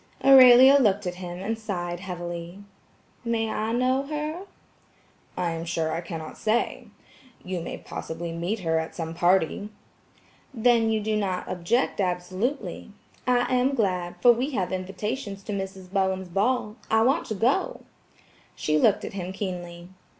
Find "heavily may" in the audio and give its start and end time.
1.99-3.51